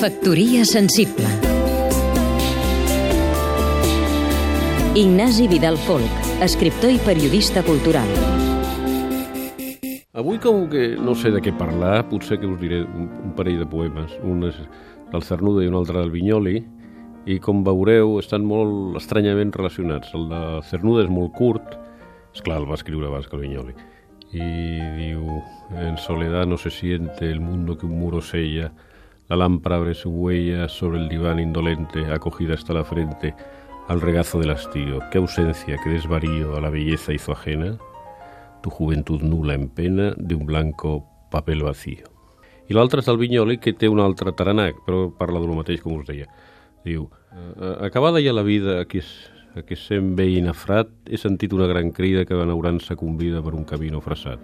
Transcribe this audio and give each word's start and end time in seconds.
Factoria 0.00 0.64
sensible 0.64 1.28
Ignasi 4.94 5.46
Vidal 5.46 5.76
Folk, 5.76 6.08
escriptor 6.40 6.88
i 6.88 6.96
periodista 7.04 7.60
cultural. 7.62 8.08
Avui, 10.16 10.40
com 10.40 10.64
que 10.72 10.96
no 10.96 11.12
sé 11.12 11.34
de 11.34 11.44
què 11.44 11.52
parlar, 11.52 12.08
potser 12.08 12.40
que 12.40 12.48
us 12.48 12.56
diré 12.62 12.80
un, 12.80 13.12
un 13.28 13.36
parell 13.36 13.60
de 13.60 13.68
poemes. 13.68 14.16
Un 14.24 14.48
és 14.48 14.56
del 15.12 15.28
Cernuda 15.28 15.66
i 15.66 15.68
un 15.68 15.76
altre 15.76 16.00
del 16.00 16.16
Vinyoli, 16.16 16.64
i 17.28 17.36
com 17.44 17.60
veureu 17.68 18.16
estan 18.24 18.48
molt 18.48 18.96
estranyament 19.04 19.52
relacionats. 19.52 20.16
El 20.16 20.30
de 20.32 20.44
Cernuda 20.72 21.04
és 21.04 21.12
molt 21.12 21.36
curt, 21.36 21.76
és 22.32 22.40
clar, 22.40 22.62
el 22.64 22.70
va 22.72 22.80
escriure 22.80 23.12
abans 23.12 23.28
que 23.28 23.36
el 23.36 23.44
Vinyoli, 23.44 23.76
i 24.32 24.52
diu, 24.96 25.42
en 25.76 26.00
soledad 26.00 26.48
no 26.48 26.56
se 26.56 26.72
siente 26.72 27.28
el 27.28 27.44
mundo 27.44 27.76
que 27.76 27.84
un 27.84 28.00
muro 28.00 28.24
sella, 28.24 28.72
la 29.30 29.36
lámpara 29.36 29.76
abre 29.76 29.94
su 29.94 30.10
huella 30.10 30.68
sobre 30.68 30.98
el 30.98 31.08
diván 31.08 31.38
indolente, 31.38 32.04
acogida 32.12 32.54
hasta 32.54 32.74
la 32.74 32.82
frente, 32.82 33.32
al 33.86 34.00
regazo 34.00 34.40
del 34.40 34.50
hastío. 34.50 34.98
Qué 35.12 35.18
ausencia, 35.18 35.78
qué 35.84 35.90
desvarío 35.90 36.56
a 36.56 36.60
la 36.60 36.68
belleza 36.68 37.12
hizo 37.12 37.30
ajena, 37.30 37.78
tu 38.60 38.70
juventud 38.70 39.22
nula 39.22 39.54
en 39.54 39.68
pena 39.68 40.14
de 40.16 40.34
un 40.34 40.46
blanco 40.46 41.06
papel 41.30 41.62
vacío. 41.62 42.10
I 42.66 42.74
l'altre 42.74 43.02
és 43.02 43.08
el 43.10 43.18
Vinyoli, 43.18 43.58
que 43.62 43.72
té 43.74 43.88
un 43.90 44.02
altre 44.02 44.34
taranac, 44.34 44.82
però 44.86 45.08
parla 45.14 45.38
del 45.42 45.54
mateix, 45.54 45.78
com 45.82 45.96
us 45.98 46.10
deia. 46.10 46.26
Diu, 46.86 47.08
acabada 47.82 48.18
ja 48.22 48.34
la 48.34 48.46
vida 48.46 48.80
a 48.82 48.84
qui, 48.90 48.98
a 49.54 49.62
qui 49.62 49.78
sem 49.78 50.16
bé 50.18 50.26
inafrat, 50.38 50.90
he 51.06 51.18
sentit 51.18 51.54
una 51.54 51.70
gran 51.70 51.94
crida 51.94 52.26
que 52.26 52.34
benaurant-se 52.34 52.98
convida 52.98 53.42
per 53.42 53.54
un 53.54 53.66
camí 53.66 53.94
no 53.94 54.02
fressat. 54.02 54.42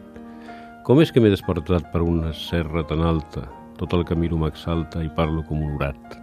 Com 0.87 1.03
és 1.03 1.11
que 1.11 1.23
m'he 1.23 1.31
despertat 1.31 1.91
per 1.91 2.07
una 2.07 2.31
serra 2.35 2.87
tan 2.87 3.03
alta, 3.03 3.49
tot 3.81 3.93
el 3.97 4.05
que 4.09 4.17
miro 4.17 4.39
m'exalta 4.41 5.03
i 5.05 5.11
parlo 5.17 5.45
com 5.47 5.63
un 5.63 5.77
orat. 5.77 6.17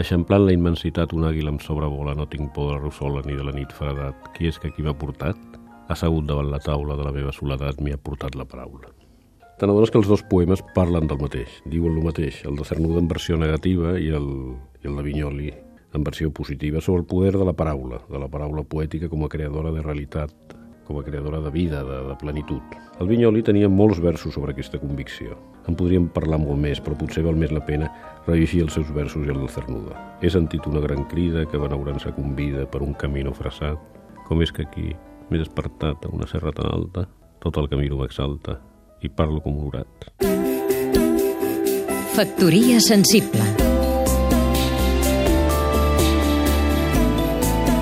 Eixamplant 0.00 0.46
la 0.46 0.54
immensitat, 0.56 1.12
un 1.12 1.26
àguila 1.28 1.52
em 1.52 1.60
sobrevola, 1.60 2.14
no 2.16 2.24
tinc 2.24 2.54
por 2.56 2.70
de 2.70 2.76
la 2.78 2.82
rossola 2.82 3.20
ni 3.26 3.36
de 3.36 3.44
la 3.44 3.52
nit 3.52 3.72
fredat. 3.76 4.30
Qui 4.32 4.48
és 4.48 4.58
que 4.58 4.70
aquí 4.72 4.84
m'ha 4.84 4.96
portat? 4.96 5.36
Assegut 5.92 6.24
davant 6.24 6.48
la 6.48 6.62
taula 6.64 6.96
de 6.96 7.04
la 7.04 7.12
meva 7.12 7.34
soledat 7.36 7.82
m'hi 7.84 7.92
ha 7.92 8.00
portat 8.00 8.38
la 8.38 8.48
paraula. 8.48 8.88
T'adones 9.60 9.92
que 9.92 10.00
els 10.00 10.08
dos 10.08 10.24
poemes 10.30 10.64
parlen 10.74 11.06
del 11.10 11.20
mateix, 11.20 11.60
diuen 11.68 11.98
el 11.98 12.06
mateix, 12.08 12.40
el 12.48 12.56
de 12.56 12.64
Cernuda 12.64 13.02
en 13.02 13.12
versió 13.12 13.36
negativa 13.36 13.98
i 14.00 14.08
el, 14.16 14.26
i 14.80 14.88
el 14.88 14.96
de 14.96 15.04
Vinyoli 15.06 15.52
en 15.92 16.04
versió 16.04 16.32
positiva, 16.32 16.80
sobre 16.80 17.02
el 17.02 17.06
poder 17.06 17.36
de 17.36 17.44
la 17.44 17.52
paraula, 17.52 18.00
de 18.08 18.18
la 18.18 18.30
paraula 18.32 18.64
poètica 18.64 19.10
com 19.12 19.26
a 19.26 19.28
creadora 19.28 19.70
de 19.76 19.82
realitat, 19.84 20.32
com 20.88 20.98
a 20.98 21.04
creadora 21.04 21.40
de 21.44 21.52
vida, 21.52 21.84
de, 21.84 21.98
de 22.08 22.16
plenitud. 22.16 22.78
El 22.98 23.12
Vinyoli 23.12 23.44
tenia 23.44 23.68
molts 23.68 24.00
versos 24.00 24.34
sobre 24.34 24.56
aquesta 24.56 24.80
convicció. 24.80 25.36
En 25.68 25.76
podríem 25.78 26.08
parlar 26.10 26.40
molt 26.42 26.58
més, 26.58 26.80
però 26.82 26.96
potser 26.98 27.22
val 27.22 27.38
més 27.38 27.52
la 27.54 27.62
pena 27.64 27.90
rellegir 28.26 28.64
els 28.66 28.74
seus 28.74 28.90
versos 28.94 29.26
i 29.26 29.30
el 29.30 29.38
del 29.38 29.50
Cernuda. 29.52 29.96
He 30.22 30.30
sentit 30.30 30.66
una 30.66 30.82
gran 30.82 31.04
crida 31.10 31.46
que 31.46 31.60
benaurant-se 31.60 32.14
convida 32.16 32.66
per 32.66 32.82
un 32.82 32.94
camí 32.98 33.22
no 33.22 33.34
fressat. 33.36 33.78
Com 34.26 34.42
és 34.42 34.52
que 34.52 34.66
aquí 34.66 34.90
m'he 35.30 35.40
despertat 35.40 36.06
a 36.06 36.12
una 36.12 36.26
serra 36.26 36.52
tan 36.56 36.70
alta, 36.70 37.06
tot 37.42 37.58
el 37.58 37.70
camí 37.70 37.90
m'exalta 37.90 38.58
i 39.02 39.10
parlo 39.10 39.42
com 39.42 39.58
un 39.58 39.70
orat. 39.72 40.10
Factoria 42.12 42.78
sensible 42.84 43.72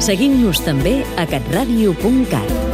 Seguim-nos 0.01 0.63
també 0.65 1.01
a 1.21 1.27
catradio.cat 1.29 2.70